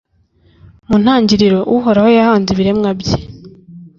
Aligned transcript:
Mu 0.87 0.95
ntangiriro, 1.03 1.59
Uhoraho 1.75 2.09
yahanze 2.17 2.49
ibiremwa 2.51 2.89
bye, 2.99 3.17